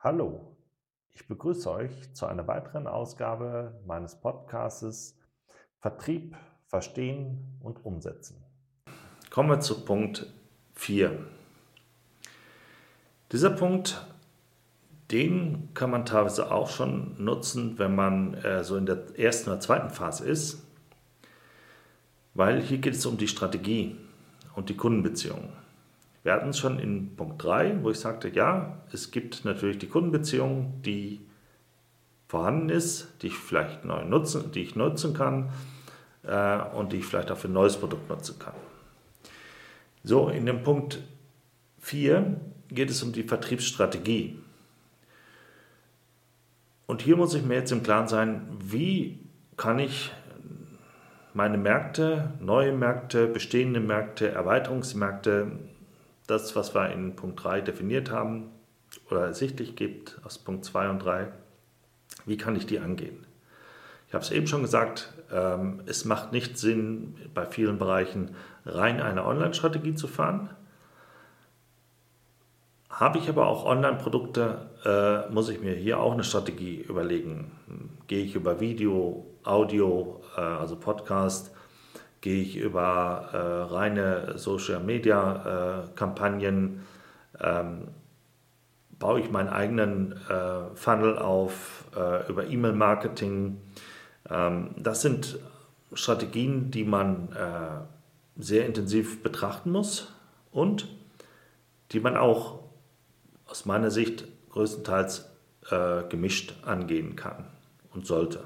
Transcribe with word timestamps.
Hallo, 0.00 0.56
ich 1.12 1.26
begrüße 1.26 1.70
euch 1.70 2.14
zu 2.14 2.26
einer 2.26 2.46
weiteren 2.46 2.86
Ausgabe 2.86 3.80
meines 3.84 4.14
Podcasts 4.20 5.18
Vertrieb, 5.80 6.36
Verstehen 6.66 7.58
und 7.60 7.84
Umsetzen. 7.84 8.42
Kommen 9.30 9.50
wir 9.50 9.60
zu 9.60 9.84
Punkt 9.84 10.32
4. 10.74 11.18
Dieser 13.32 13.50
Punkt, 13.50 14.06
den 15.10 15.74
kann 15.74 15.90
man 15.90 16.06
teilweise 16.06 16.52
auch 16.52 16.70
schon 16.70 17.22
nutzen, 17.22 17.78
wenn 17.78 17.94
man 17.94 18.34
äh, 18.34 18.62
so 18.62 18.76
in 18.76 18.86
der 18.86 19.18
ersten 19.18 19.50
oder 19.50 19.60
zweiten 19.60 19.90
Phase 19.90 20.24
ist, 20.26 20.67
weil 22.38 22.62
hier 22.62 22.78
geht 22.78 22.94
es 22.94 23.04
um 23.04 23.16
die 23.16 23.26
Strategie 23.26 23.96
und 24.54 24.68
die 24.68 24.76
Kundenbeziehungen. 24.76 25.48
Wir 26.22 26.32
hatten 26.32 26.50
es 26.50 26.58
schon 26.58 26.78
in 26.78 27.16
Punkt 27.16 27.42
3, 27.42 27.82
wo 27.82 27.90
ich 27.90 27.98
sagte, 27.98 28.28
ja, 28.28 28.80
es 28.92 29.10
gibt 29.10 29.44
natürlich 29.44 29.78
die 29.78 29.88
Kundenbeziehung, 29.88 30.80
die 30.82 31.20
vorhanden 32.28 32.68
ist, 32.68 33.08
die 33.22 33.26
ich 33.26 33.36
vielleicht 33.36 33.84
neu 33.84 34.04
nutzen, 34.04 34.52
die 34.52 34.62
ich 34.62 34.76
nutzen 34.76 35.14
kann 35.14 35.48
äh, 36.22 36.60
und 36.76 36.92
die 36.92 36.98
ich 36.98 37.06
vielleicht 37.06 37.32
auch 37.32 37.38
für 37.38 37.48
ein 37.48 37.54
neues 37.54 37.76
Produkt 37.76 38.08
nutzen 38.08 38.38
kann. 38.38 38.54
So, 40.04 40.28
in 40.28 40.46
dem 40.46 40.62
Punkt 40.62 41.00
4 41.80 42.40
geht 42.68 42.88
es 42.88 43.02
um 43.02 43.12
die 43.12 43.24
Vertriebsstrategie. 43.24 44.38
Und 46.86 47.02
hier 47.02 47.16
muss 47.16 47.34
ich 47.34 47.42
mir 47.42 47.56
jetzt 47.56 47.72
im 47.72 47.82
Klaren 47.82 48.06
sein, 48.06 48.46
wie 48.60 49.18
kann 49.56 49.80
ich 49.80 50.12
meine 51.38 51.56
Märkte, 51.56 52.32
neue 52.40 52.72
Märkte, 52.72 53.28
bestehende 53.28 53.78
Märkte, 53.78 54.28
Erweiterungsmärkte, 54.28 55.52
das, 56.26 56.56
was 56.56 56.74
wir 56.74 56.90
in 56.90 57.14
Punkt 57.14 57.44
3 57.44 57.60
definiert 57.60 58.10
haben 58.10 58.50
oder 59.08 59.26
ersichtlich 59.26 59.76
gibt 59.76 60.20
aus 60.24 60.38
Punkt 60.38 60.64
2 60.64 60.90
und 60.90 60.98
3, 60.98 61.28
wie 62.26 62.36
kann 62.38 62.56
ich 62.56 62.66
die 62.66 62.80
angehen? 62.80 63.24
Ich 64.08 64.14
habe 64.14 64.24
es 64.24 64.32
eben 64.32 64.48
schon 64.48 64.62
gesagt, 64.62 65.12
ähm, 65.32 65.80
es 65.86 66.04
macht 66.04 66.32
nicht 66.32 66.58
Sinn, 66.58 67.14
bei 67.34 67.46
vielen 67.46 67.78
Bereichen 67.78 68.34
rein 68.66 69.00
eine 69.00 69.24
Online-Strategie 69.24 69.94
zu 69.94 70.08
fahren. 70.08 70.50
Habe 72.90 73.18
ich 73.18 73.28
aber 73.28 73.46
auch 73.46 73.64
Online-Produkte, 73.64 74.70
äh, 74.84 75.32
muss 75.32 75.50
ich 75.50 75.60
mir 75.60 75.74
hier 75.74 76.00
auch 76.00 76.14
eine 76.14 76.24
Strategie 76.24 76.80
überlegen. 76.80 77.52
Gehe 78.08 78.24
ich 78.24 78.34
über 78.34 78.58
Video, 78.58 79.24
Audio, 79.44 80.20
äh, 80.36 80.40
also 80.40 80.76
Podcast, 80.76 81.52
gehe 82.20 82.42
ich 82.42 82.56
über 82.56 83.28
äh, 83.32 83.38
reine 83.72 84.36
Social-Media-Kampagnen, 84.36 86.82
ähm, 87.40 87.88
baue 88.98 89.20
ich 89.20 89.30
meinen 89.30 89.48
eigenen 89.48 90.12
äh, 90.28 90.74
Funnel 90.74 91.18
auf 91.18 91.84
äh, 91.96 92.28
über 92.28 92.46
E-Mail-Marketing. 92.46 93.60
Ähm, 94.28 94.70
das 94.76 95.02
sind 95.02 95.38
Strategien, 95.92 96.70
die 96.70 96.84
man 96.84 97.28
äh, 97.32 98.42
sehr 98.42 98.66
intensiv 98.66 99.22
betrachten 99.22 99.70
muss 99.70 100.12
und 100.50 100.88
die 101.92 102.00
man 102.00 102.16
auch 102.16 102.60
aus 103.46 103.64
meiner 103.64 103.90
Sicht 103.90 104.26
größtenteils 104.50 105.30
äh, 105.70 106.02
gemischt 106.08 106.54
angehen 106.64 107.16
kann 107.16 107.46
und 107.92 108.06
sollte. 108.06 108.40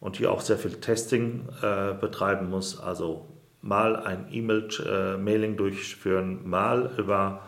Und 0.00 0.16
hier 0.16 0.30
auch 0.30 0.40
sehr 0.40 0.58
viel 0.58 0.72
Testing 0.72 1.48
äh, 1.62 1.94
betreiben 1.94 2.50
muss, 2.50 2.78
also 2.78 3.28
mal 3.62 3.96
ein 3.96 4.28
E-Mail-Mailing 4.30 5.54
äh, 5.54 5.56
durchführen, 5.56 6.48
mal 6.48 6.92
über 6.98 7.42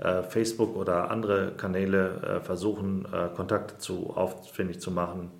äh, 0.00 0.22
Facebook 0.22 0.76
oder 0.76 1.10
andere 1.10 1.52
Kanäle 1.52 2.22
äh, 2.22 2.40
versuchen, 2.40 3.04
äh, 3.12 3.28
Kontakte 3.36 3.76
zu 3.76 4.14
auffindig 4.16 4.80
zu 4.80 4.90
machen, 4.90 5.30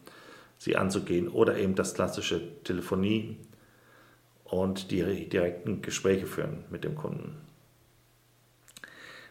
sie 0.58 0.76
anzugehen 0.76 1.28
oder 1.28 1.56
eben 1.56 1.74
das 1.74 1.94
klassische 1.94 2.62
Telefonie 2.62 3.38
und 4.44 4.90
die 4.90 5.28
direkten 5.30 5.80
Gespräche 5.80 6.26
führen 6.26 6.64
mit 6.68 6.84
dem 6.84 6.94
Kunden. 6.94 7.38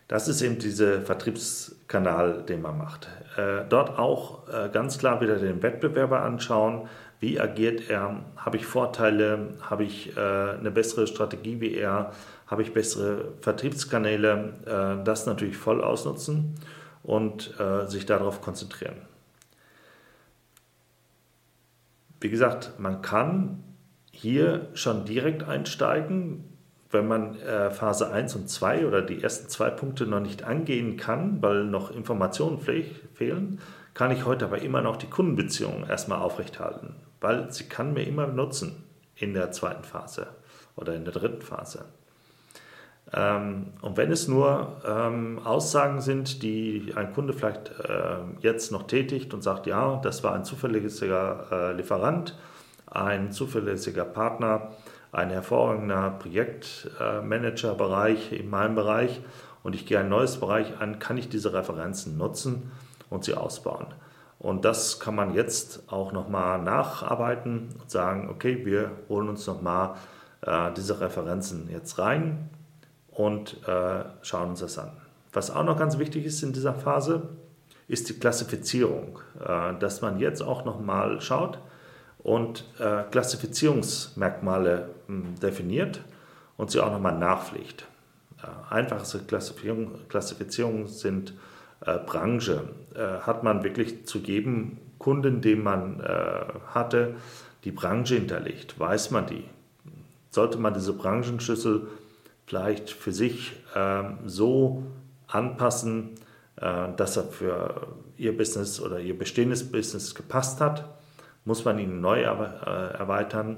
Das 0.08 0.28
ist 0.28 0.41
eben 0.41 0.58
dieser 0.58 1.03
Vertriebskanal, 1.03 2.44
den 2.46 2.63
man 2.63 2.79
macht. 2.79 3.08
Äh, 3.38 3.66
dort 3.69 4.00
auch 4.00 4.47
ganz 4.74 4.97
klar 4.97 5.22
wieder 5.22 5.35
den 5.35 5.62
Wettbewerber 5.62 6.24
anschauen. 6.24 6.90
Wie 7.19 7.40
agiert 7.40 7.90
er? 7.90 8.22
Habe 8.38 8.57
ich 8.57 8.66
Vorteile? 8.66 9.56
Habe 9.62 9.84
ich 9.84 10.16
äh, 10.16 10.19
eine 10.19 10.72
bessere 10.72 11.07
Strategie 11.07 11.59
wie 11.59 11.75
er? 11.75 12.13
Habe 12.47 12.62
ich 12.62 12.74
bessere 12.74 13.34
Vertriebskanäle? 13.41 14.53
Äh, 14.66 15.03
das 15.03 15.25
natürlich 15.25 15.58
voll 15.58 15.84
ausnutzen 15.84 16.56
und 17.03 17.59
äh, 17.59 17.88
sich 17.88 18.06
darauf 18.06 18.41
konzentrieren. 18.41 18.96
Wie 22.22 22.29
gesagt, 22.29 22.74
man 22.79 23.02
kann 23.02 23.63
hier 24.12 24.68
schon 24.74 25.06
direkt 25.06 25.44
einsteigen 25.44 26.50
wenn 26.91 27.08
man 27.08 27.40
äh, 27.41 27.69
Phase 27.69 28.12
1 28.12 28.35
und 28.35 28.50
2 28.50 28.88
oder 28.88 29.02
die 29.02 29.22
ersten 29.22 29.50
zwei 29.50 29.69
Punkte 29.69 30.08
noch 30.08 30.19
nicht 30.19 30.44
angehen 30.44 30.97
kann, 30.97 31.41
weil 31.41 31.66
noch 31.66 31.91
Informationen 31.91 32.59
fehlen, 32.59 33.59
kann 33.94 34.12
ich 34.12 34.25
heute 34.25 34.46
aber 34.46 34.62
immer 34.62 34.81
noch 34.81 34.97
die 34.97 35.08
Kundenbeziehung 35.08 35.85
erstmal 35.88 36.19
aufrechthalten, 36.19 36.96
weil 37.22 37.52
sie 37.52 37.66
kann 37.66 37.94
mir 37.94 38.03
immer 38.03 38.28
nutzen 38.28 38.84
in 39.16 39.34
der 39.34 39.52
zweiten 39.52 39.84
Phase 39.84 40.28
oder 40.75 40.96
in 40.96 41.03
der 41.03 41.13
dritten 41.13 41.41
Phase. 41.41 41.85
Ähm, 43.13 43.74
und 43.81 43.97
wenn 43.97 44.12
es 44.12 44.28
nur 44.28 44.81
ähm, 44.85 45.40
Aussagen 45.44 46.02
sind, 46.02 46.44
die 46.44 46.94
ein 46.96 47.12
Kunde 47.13 47.34
vielleicht 47.34 47.72
äh, 47.79 48.18
jetzt 48.41 48.72
noch 48.72 48.85
tätigt 48.88 49.34
und 49.34 49.41
sagt, 49.41 49.66
ja, 49.68 50.00
das 50.03 50.24
war 50.24 50.35
ein 50.35 50.46
zuverlässiger 50.46 51.47
äh, 51.52 51.74
Lieferant, 51.74 52.38
ein 52.85 53.31
zuverlässiger 53.31 54.06
Partner, 54.06 54.74
ein 55.12 55.31
hervorragender 55.31 56.12
Projektmanager-Bereich 56.19 58.31
in 58.31 58.47
meinem 58.50 58.75
Bereich 58.75 59.22
und 59.63 59.74
ich 59.74 59.88
gehe 59.88 60.00
ein 60.00 60.09
neues 60.09 60.40
Bereich 60.40 60.79
an, 60.79 61.00
kann 61.00 61.18
ich 61.18 61.29
diese 61.29 61.53
Referenzen 61.53 62.16
nutzen 62.18 62.72
und 63.09 63.24
sie 63.24 63.34
ausbauen. 63.34 63.88
Und 64.40 64.64
das 64.64 65.00
kann 65.00 65.16
man 65.16 65.34
jetzt 65.34 65.84
auch 65.92 66.14
nochmal 66.14 66.62
nacharbeiten 66.62 67.70
und 67.80 67.92
sagen, 67.92 68.30
okay, 68.30 68.66
wir 68.66 68.92
holen 69.10 69.28
uns 69.28 69.46
nochmal 69.46 69.96
äh, 70.42 70.72
diese 70.74 71.02
Referenzen 71.02 71.70
jetzt 71.70 72.00
rein 72.00 72.50
und 73.12 73.58
äh, 73.68 74.06
schauen 74.22 74.52
uns 74.52 74.62
das 74.62 74.80
an. 74.80 74.92
Was 75.34 75.52
auch 75.52 75.64
noch 75.64 75.78
ganz 75.78 76.00
wichtig 76.00 76.26
ist 76.26 76.42
in 76.42 76.54
dieser 76.54 76.74
Phase, 76.74 77.30
ist 77.90 78.08
die 78.08 78.14
Klassifizierung, 78.14 79.20
äh, 79.46 79.78
dass 79.78 80.02
man 80.02 80.20
jetzt 80.20 80.42
auch 80.42 80.64
nochmal 80.64 81.20
schaut, 81.20 81.60
und 82.20 82.66
äh, 82.80 83.04
Klassifizierungsmerkmale 83.12 84.90
mh, 85.08 85.26
hm, 85.28 85.40
definiert 85.40 86.02
und 86.58 86.72
sie 86.72 86.82
auch 86.82 86.92
nochmal 86.92 87.18
nachpflegt. 87.18 87.86
Äh, 88.42 88.74
einfachste 88.74 89.20
Klassifizierung, 89.20 90.08
Klassifizierungen 90.10 90.88
sind 90.88 91.32
äh, 91.32 91.34
Branche. 91.85 92.69
Äh, 92.95 93.22
hat 93.22 93.44
man 93.44 93.63
wirklich 93.63 94.06
zu 94.06 94.19
jedem 94.19 94.78
Kunden, 94.97 95.41
den 95.41 95.63
man 95.63 96.00
äh, 96.00 96.45
hatte, 96.73 97.16
die 97.63 97.72
Branche 97.72 98.16
hinterlegt? 98.16 98.79
Weiß 98.79 99.12
man 99.12 99.28
die? 99.28 99.44
Sollte 100.29 100.57
man 100.57 100.73
diese 100.73 100.94
Branchenschlüssel 100.94 101.88
vielleicht 102.45 102.90
für 102.90 103.12
sich 103.12 103.53
ähm, 103.75 104.19
so 104.25 104.84
anpassen, 105.28 106.12
äh, 106.57 106.88
dass 106.95 107.17
er 107.17 107.23
für 107.23 107.88
ihr 108.17 108.38
Business 108.38 108.79
oder 108.79 109.00
ihr 109.00 109.17
bestehendes 109.17 109.72
Business 109.72 110.16
gepasst 110.16 110.61
hat? 110.61 110.85
muss 111.46 111.66
man 111.66 111.79
ihn 111.79 112.00
neu 112.01 112.22
äh, 112.22 112.23
erweitern. 112.23 113.58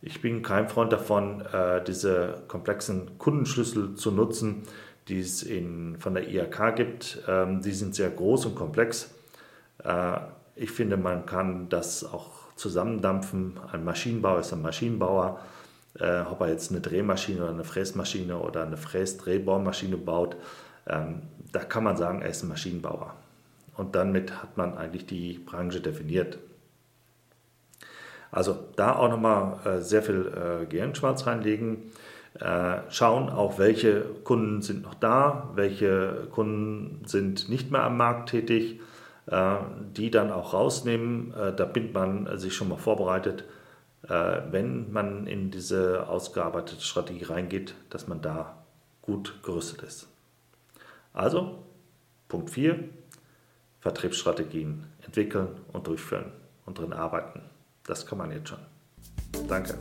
Ich 0.00 0.20
bin 0.20 0.42
kein 0.42 0.68
Freund 0.68 0.92
davon, 0.92 1.40
äh, 1.40 1.82
diese 1.84 2.42
komplexen 2.48 3.16
Kundenschlüssel 3.18 3.94
zu 3.94 4.10
nutzen, 4.10 4.64
die 5.08 5.20
es 5.20 5.42
in, 5.42 5.96
von 5.98 6.14
der 6.14 6.28
IHK 6.28 6.76
gibt. 6.76 7.22
Ähm, 7.28 7.62
die 7.62 7.72
sind 7.72 7.94
sehr 7.94 8.10
groß 8.10 8.46
und 8.46 8.54
komplex. 8.54 9.14
Äh, 9.84 10.18
ich 10.54 10.70
finde, 10.70 10.96
man 10.96 11.26
kann 11.26 11.68
das 11.68 12.04
auch 12.04 12.30
zusammendampfen. 12.56 13.58
Ein 13.72 13.84
Maschinenbauer 13.84 14.40
ist 14.40 14.52
ein 14.52 14.62
Maschinenbauer. 14.62 15.40
Ob 15.94 16.40
er 16.40 16.48
jetzt 16.48 16.70
eine 16.70 16.80
Drehmaschine 16.80 17.42
oder 17.42 17.52
eine 17.52 17.64
Fräsmaschine 17.64 18.38
oder 18.38 18.62
eine 18.62 18.78
Fräsdrehbohrmaschine 18.78 19.98
baut, 19.98 20.36
ähm, 20.86 21.22
da 21.52 21.60
kann 21.60 21.84
man 21.84 21.96
sagen, 21.96 22.22
er 22.22 22.30
ist 22.30 22.42
ein 22.42 22.48
Maschinenbauer. 22.48 23.14
Und 23.76 23.94
damit 23.94 24.42
hat 24.42 24.56
man 24.56 24.76
eigentlich 24.76 25.06
die 25.06 25.34
Branche 25.38 25.80
definiert. 25.80 26.38
Also 28.30 28.58
da 28.76 28.96
auch 28.96 29.08
nochmal 29.10 29.58
äh, 29.64 29.80
sehr 29.80 30.02
viel 30.02 30.26
äh, 30.26 30.66
Gehirnschmalz 30.66 31.26
reinlegen. 31.26 31.92
Äh, 32.40 32.78
schauen 32.90 33.28
auch, 33.28 33.58
welche 33.58 34.02
Kunden 34.24 34.62
sind 34.62 34.82
noch 34.82 34.94
da, 34.94 35.50
welche 35.54 36.28
Kunden 36.30 37.04
sind 37.04 37.48
nicht 37.48 37.70
mehr 37.70 37.84
am 37.84 37.98
Markt 37.98 38.30
tätig, 38.30 38.80
äh, 39.26 39.56
die 39.94 40.10
dann 40.10 40.32
auch 40.32 40.54
rausnehmen. 40.54 41.34
Äh, 41.34 41.54
da 41.54 41.64
bin 41.66 41.92
man 41.92 42.38
sich 42.38 42.54
schon 42.54 42.68
mal 42.68 42.78
vorbereitet. 42.78 43.44
wenn 44.04 44.90
man 44.92 45.28
in 45.28 45.52
diese 45.52 46.08
ausgearbeitete 46.08 46.82
Strategie 46.82 47.22
reingeht, 47.22 47.76
dass 47.88 48.08
man 48.08 48.20
da 48.20 48.56
gut 49.00 49.38
gerüstet 49.44 49.84
ist. 49.84 50.08
Also, 51.12 51.62
Punkt 52.26 52.50
4, 52.50 52.82
Vertriebsstrategien 53.78 54.86
entwickeln 55.04 55.48
und 55.72 55.86
durchführen 55.86 56.32
und 56.66 56.78
drin 56.78 56.92
arbeiten. 56.92 57.42
Das 57.84 58.04
kann 58.04 58.18
man 58.18 58.32
jetzt 58.32 58.48
schon. 58.48 58.58
Danke. 59.46 59.78